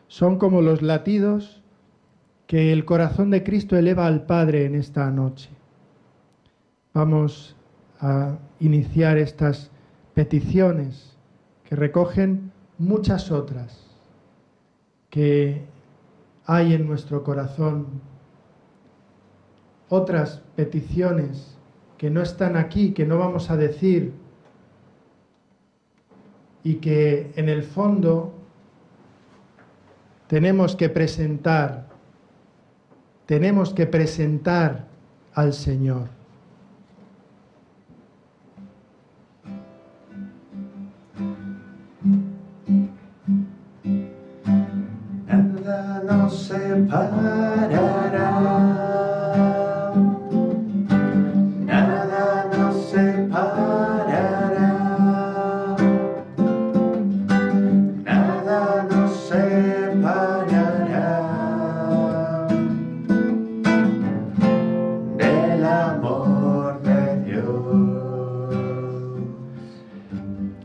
[0.08, 1.62] Son como los latidos
[2.48, 5.52] que el corazón de Cristo eleva al Padre en esta noche.
[6.94, 7.56] Vamos
[8.00, 9.70] a iniciar estas
[10.16, 11.18] peticiones
[11.66, 13.87] que recogen muchas otras
[15.18, 15.64] que
[16.46, 17.88] hay en nuestro corazón,
[19.90, 21.58] otras peticiones
[21.98, 24.14] que no están aquí, que no vamos a decir
[26.64, 28.32] y que en el fondo
[30.28, 31.88] tenemos que presentar,
[33.26, 34.86] tenemos que presentar
[35.34, 36.17] al Señor.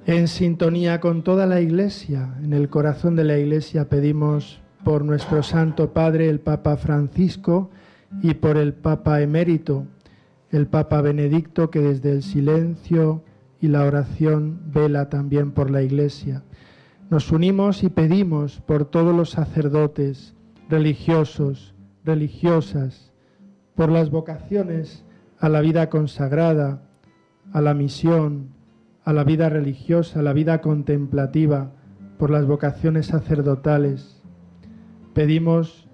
[0.04, 5.43] En sintonía con toda la Iglesia, en el corazón de la Iglesia pedimos por nuestro
[5.43, 7.70] Santo Padre, el Papa Francisco,
[8.20, 9.87] y por el Papa emérito,
[10.51, 13.22] el Papa Benedicto, que desde el silencio
[13.61, 16.43] y la oración vela también por la Iglesia.
[17.11, 20.35] Nos unimos y pedimos por todos los sacerdotes,
[20.68, 21.74] religiosos,
[22.05, 23.12] religiosas,
[23.74, 25.05] por las vocaciones
[25.39, 26.83] a la vida consagrada,
[27.53, 28.49] a la misión,
[29.05, 31.72] a la vida religiosa, a la vida contemplativa,
[32.18, 34.11] por las vocaciones sacerdotales.
[35.14, 35.88] Pedimos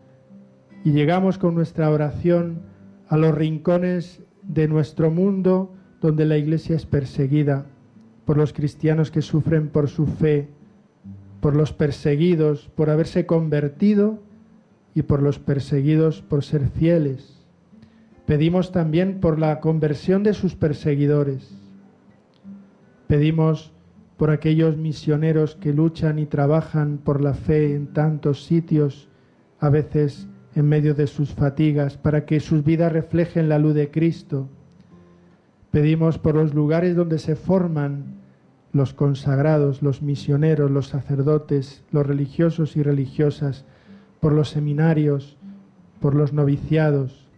[0.84, 2.60] y llegamos con nuestra oración
[3.08, 7.66] a los rincones de nuestro mundo donde la Iglesia es perseguida,
[8.24, 10.48] por los cristianos que sufren por su fe,
[11.40, 14.20] por los perseguidos por haberse convertido
[14.94, 17.46] y por los perseguidos por ser fieles.
[18.26, 21.50] Pedimos también por la conversión de sus perseguidores.
[23.06, 23.72] Pedimos
[24.18, 29.08] por aquellos misioneros que luchan y trabajan por la fe en tantos sitios,
[29.60, 33.92] a veces en medio de sus fatigas, para que sus vidas reflejen la luz de
[33.92, 34.48] Cristo.
[35.70, 38.16] Pedimos por los lugares donde se forman
[38.72, 43.64] los consagrados, los misioneros, los sacerdotes, los religiosos y religiosas,
[44.18, 45.36] por los seminarios,
[46.00, 47.28] por los noviciados.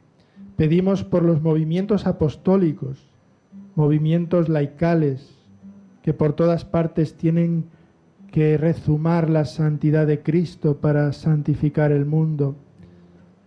[0.56, 3.06] Pedimos por los movimientos apostólicos,
[3.74, 5.39] movimientos laicales,
[6.02, 7.64] que por todas partes tienen
[8.30, 12.56] que rezumar la santidad de Cristo para santificar el mundo,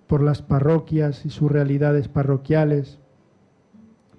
[0.07, 2.99] por las parroquias y sus realidades parroquiales,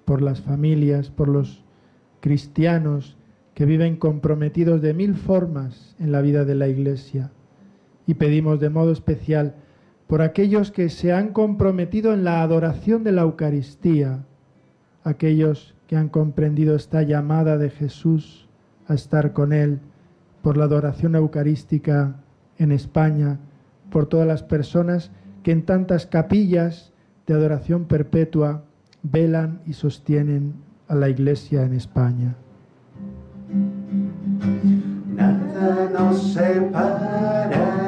[0.05, 1.63] por las familias, por los
[2.19, 3.17] cristianos
[3.53, 7.31] que viven comprometidos de mil formas en la vida de la Iglesia.
[8.07, 9.55] Y pedimos de modo especial
[10.07, 14.25] por aquellos que se han comprometido en la adoración de la Eucaristía,
[15.03, 18.47] aquellos que han comprendido esta llamada de Jesús
[18.87, 19.79] a estar con Él,
[20.41, 22.17] por la adoración eucarística
[22.57, 23.39] en España,
[23.89, 25.11] por todas las personas
[25.43, 26.93] que en tantas capillas
[27.25, 28.63] de adoración perpetua
[29.03, 30.53] velan y sostienen
[30.87, 32.35] a la Iglesia en España.
[35.15, 37.84] Nada nos separará.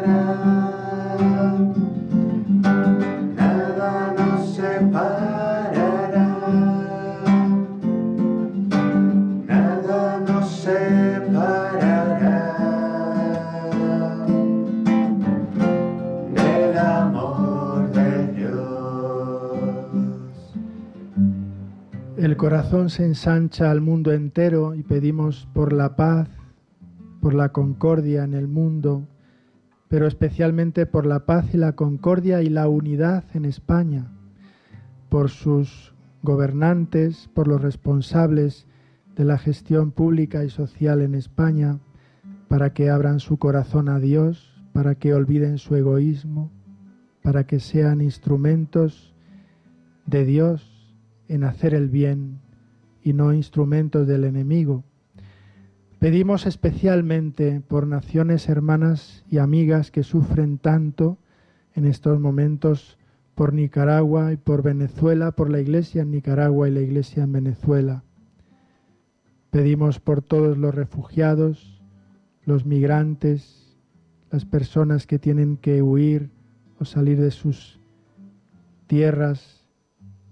[22.38, 26.30] Corazón se ensancha al mundo entero y pedimos por la paz,
[27.20, 29.08] por la concordia en el mundo,
[29.88, 34.12] pero especialmente por la paz y la concordia y la unidad en España,
[35.10, 38.68] por sus gobernantes, por los responsables
[39.16, 41.80] de la gestión pública y social en España,
[42.48, 46.52] para que abran su corazón a Dios, para que olviden su egoísmo,
[47.24, 49.16] para que sean instrumentos
[50.06, 50.77] de Dios
[51.28, 52.40] en hacer el bien
[53.04, 54.84] y no instrumentos del enemigo.
[56.00, 61.18] Pedimos especialmente por naciones hermanas y amigas que sufren tanto
[61.74, 62.98] en estos momentos
[63.34, 68.04] por Nicaragua y por Venezuela, por la iglesia en Nicaragua y la iglesia en Venezuela.
[69.50, 71.82] Pedimos por todos los refugiados,
[72.44, 73.78] los migrantes,
[74.32, 76.30] las personas que tienen que huir
[76.80, 77.80] o salir de sus
[78.88, 79.57] tierras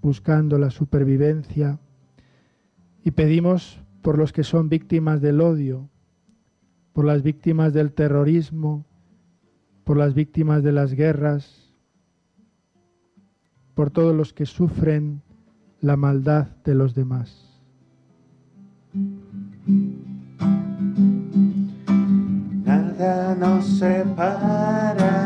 [0.02, 1.78] buscando la supervivencia.
[3.04, 5.88] Y pedimos por los que son víctimas del odio,
[6.92, 8.84] por las víctimas del terrorismo,
[9.84, 11.72] por las víctimas de las guerras,
[13.74, 15.22] por todos los que sufren
[15.80, 17.60] la maldad de los demás.
[22.64, 25.25] Nada nos separará.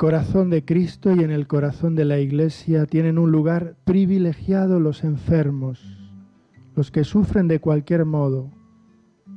[0.00, 5.04] Corazón de Cristo y en el corazón de la Iglesia tienen un lugar privilegiado los
[5.04, 6.10] enfermos,
[6.74, 8.50] los que sufren de cualquier modo,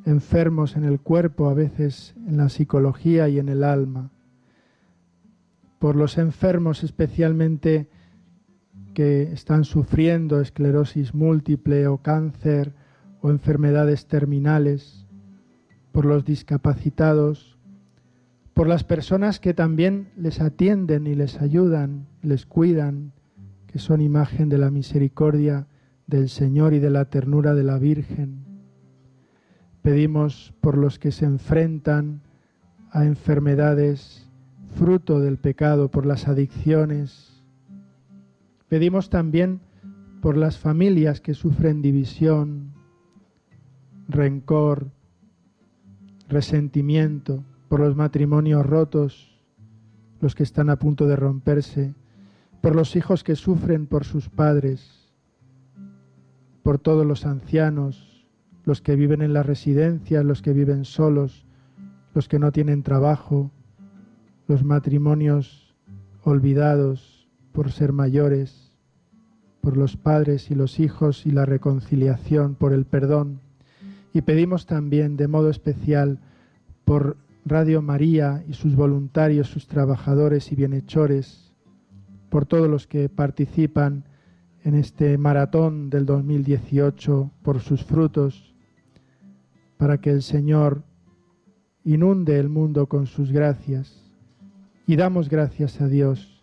[0.05, 4.11] enfermos en el cuerpo, a veces en la psicología y en el alma.
[5.79, 7.89] Por los enfermos especialmente
[8.93, 12.73] que están sufriendo esclerosis múltiple o cáncer
[13.19, 15.07] o enfermedades terminales,
[15.91, 17.52] por los discapacitados,
[18.53, 23.13] por las personas que también les atienden y les ayudan, les cuidan,
[23.67, 25.67] que son imagen de la misericordia
[26.05, 28.45] del Señor y de la ternura de la Virgen.
[29.81, 32.21] Pedimos por los que se enfrentan
[32.91, 34.29] a enfermedades
[34.75, 37.43] fruto del pecado, por las adicciones.
[38.67, 39.61] Pedimos también
[40.21, 42.73] por las familias que sufren división,
[44.07, 44.91] rencor,
[46.29, 47.43] resentimiento,
[47.73, 49.35] por los matrimonios rotos,
[50.21, 51.95] los que están a punto de romperse,
[52.61, 55.11] por los hijos que sufren por sus padres,
[56.61, 58.27] por todos los ancianos,
[58.63, 61.47] los que viven en las residencias, los que viven solos,
[62.13, 63.49] los que no tienen trabajo,
[64.47, 65.75] los matrimonios
[66.21, 68.77] olvidados por ser mayores,
[69.61, 73.39] por los padres y los hijos y la reconciliación, por el perdón.
[74.13, 76.19] Y pedimos también de modo especial
[76.85, 81.51] por Radio María y sus voluntarios, sus trabajadores y bienhechores,
[82.29, 84.05] por todos los que participan
[84.63, 88.55] en este maratón del 2018, por sus frutos,
[89.77, 90.83] para que el Señor
[91.83, 94.09] inunde el mundo con sus gracias.
[94.87, 96.41] Y damos gracias a Dios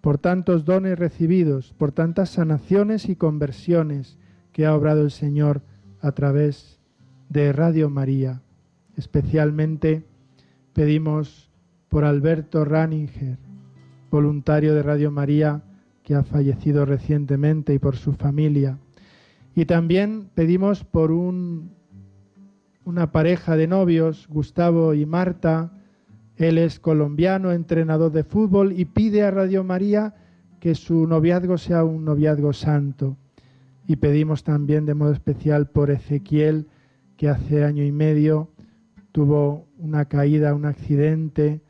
[0.00, 4.16] por tantos dones recibidos, por tantas sanaciones y conversiones
[4.52, 5.62] que ha obrado el Señor
[6.00, 6.78] a través
[7.28, 8.42] de Radio María.
[8.96, 10.04] Especialmente
[10.80, 11.50] pedimos
[11.90, 13.36] por Alberto Raninger,
[14.10, 15.62] voluntario de Radio María
[16.02, 18.78] que ha fallecido recientemente y por su familia.
[19.54, 21.72] Y también pedimos por un,
[22.86, 25.70] una pareja de novios, Gustavo y Marta.
[26.36, 30.14] Él es colombiano, entrenador de fútbol y pide a Radio María
[30.60, 33.18] que su noviazgo sea un noviazgo santo.
[33.86, 36.68] Y pedimos también de modo especial por Ezequiel,
[37.18, 38.48] que hace año y medio
[39.12, 41.60] tuvo una caída, un accidente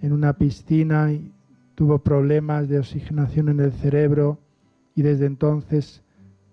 [0.00, 1.32] en una piscina y
[1.74, 4.40] tuvo problemas de oxigenación en el cerebro
[4.94, 6.02] y desde entonces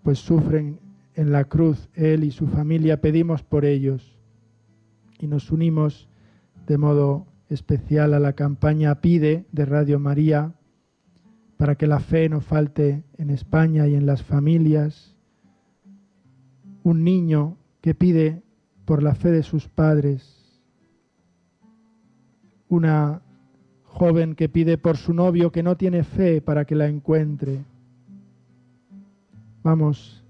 [0.03, 0.79] pues sufren
[1.15, 3.01] en la cruz él y su familia.
[3.01, 4.19] Pedimos por ellos
[5.19, 6.07] y nos unimos
[6.67, 10.53] de modo especial a la campaña Pide de Radio María
[11.57, 15.15] para que la fe no falte en España y en las familias.
[16.83, 18.43] Un niño que pide
[18.86, 20.61] por la fe de sus padres.
[22.69, 23.21] Una
[23.83, 27.63] joven que pide por su novio que no tiene fe para que la encuentre.
[29.63, 30.23] Vamos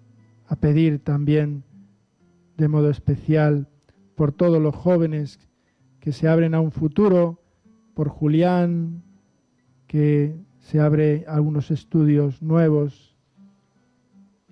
[0.47, 1.63] a pedir también
[2.57, 3.67] de modo especial
[4.15, 5.39] por todos los jóvenes
[5.99, 7.41] que se abren a un futuro,
[7.95, 9.03] por Julián,
[9.87, 13.15] que se abre a algunos estudios nuevos,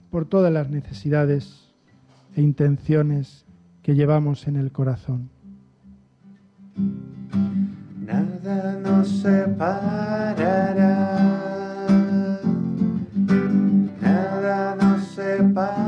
[0.09, 1.73] por todas las necesidades
[2.35, 3.45] e intenciones
[3.83, 5.29] que llevamos en el corazón.
[7.99, 10.73] Nada nos separará.
[14.01, 15.82] Nada nos separará.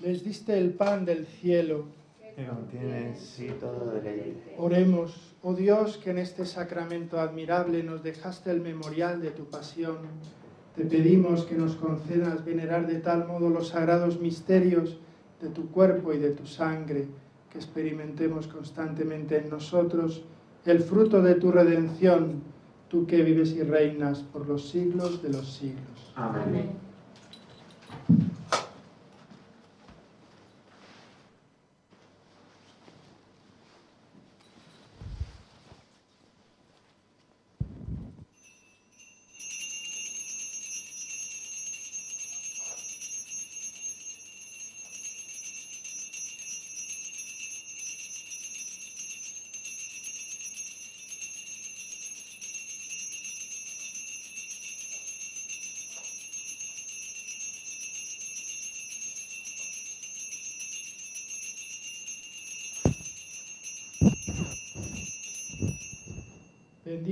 [0.00, 1.86] Les diste el pan del cielo.
[2.36, 4.54] que contiene en sí todo deleite.
[4.58, 9.96] Oremos, oh Dios, que en este sacramento admirable nos dejaste el memorial de tu pasión.
[10.76, 15.00] Te pedimos que nos concedas venerar de tal modo los sagrados misterios
[15.42, 17.08] de tu cuerpo y de tu sangre,
[17.50, 20.22] que experimentemos constantemente en nosotros
[20.64, 22.42] el fruto de tu redención,
[22.88, 26.12] tú que vives y reinas por los siglos de los siglos.
[26.14, 26.70] Amén.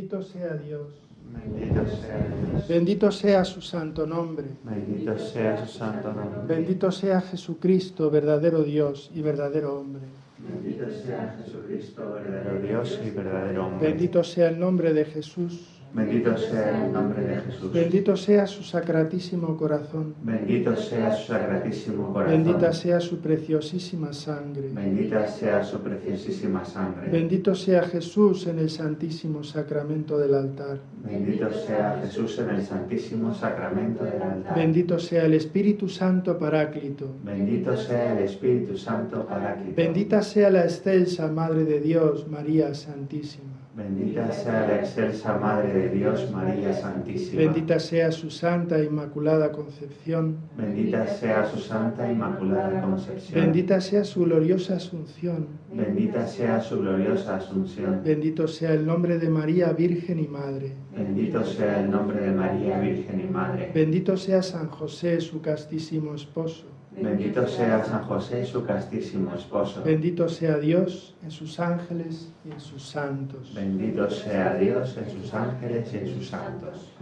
[0.07, 0.87] Bendito sea Dios,
[1.35, 2.69] Bendito sea Dios.
[2.69, 4.47] bendito sea su santo nombre.
[4.63, 6.43] Bendito sea su santo nombre.
[6.47, 10.03] Bendito sea Jesucristo, verdadero Dios y verdadero hombre.
[10.39, 13.89] Bendito sea Jesucristo, verdadero Dios y verdadero hombre.
[13.89, 15.76] Bendito sea el nombre de Jesús.
[15.97, 17.73] Bendito sea el nombre de Jesús.
[17.73, 20.15] Bendito sea su sacratísimo corazón.
[20.23, 22.45] Bendito sea su sacratísimo corazón.
[22.45, 24.69] Bendita sea su preciosísima sangre.
[24.75, 27.09] Bendita sea su preciosísima sangre.
[27.11, 30.81] Bendito sea Jesús en el santísimo sacramento del altar.
[31.03, 34.55] Bendito sea Jesús en el santísimo sacramento del altar.
[34.55, 37.09] Bendito sea el Espíritu Santo Paráclito.
[37.25, 39.75] Bendito sea el Espíritu Santo Paráclito.
[39.75, 43.57] Bendita sea la excelsa Madre de Dios, María Santísima.
[43.77, 47.43] Bendita sea la excelsa Madre de Dios, María Santísima.
[47.43, 50.37] Bendita sea su santa e inmaculada concepción.
[50.57, 53.41] Bendita sea su santa e inmaculada concepción.
[53.41, 55.49] Bendita sea su gloriosa asunción.
[55.73, 58.03] Bendita sea su gloriosa asunción.
[58.05, 60.73] Bendito sea el nombre de María, Virgen y Madre.
[60.97, 63.71] Bendito sea el nombre de María, Virgen y Madre.
[63.75, 66.76] Bendito sea San José, su castísimo esposo.
[66.97, 69.83] Bendito sea San José, su castísimo esposo.
[69.85, 73.53] Bendito sea Dios en sus ángeles y en sus santos.
[73.55, 76.93] Bendito sea Dios en sus ángeles y en sus santos.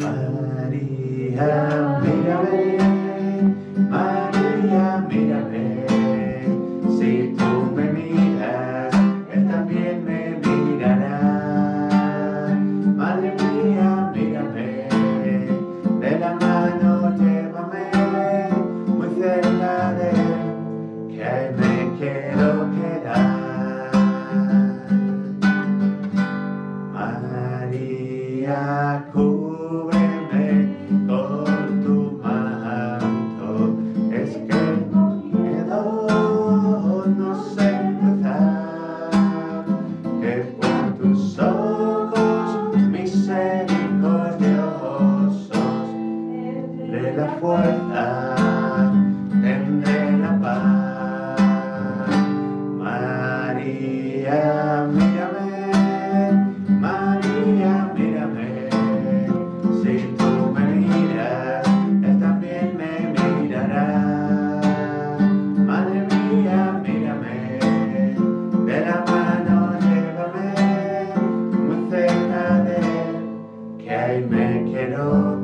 [0.00, 1.95] María,
[74.16, 75.35] Él, que ahí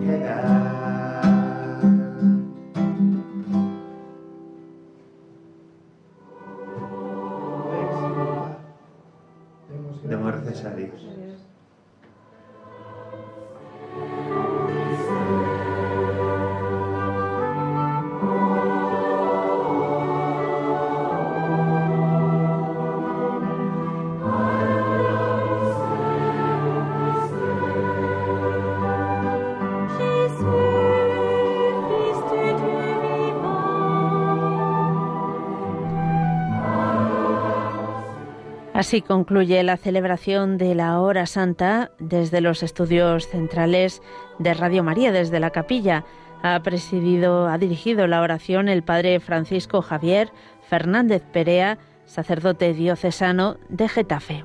[38.93, 44.03] Así concluye la celebración de la Hora Santa desde los estudios centrales
[44.39, 46.05] de Radio María, desde la capilla.
[46.43, 50.31] Ha presidido, ha dirigido la oración el padre Francisco Javier
[50.69, 54.45] Fernández Perea, sacerdote diocesano de Getafe.